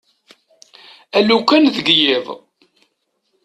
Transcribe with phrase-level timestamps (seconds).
[1.17, 2.27] Alukan deg yiḍ.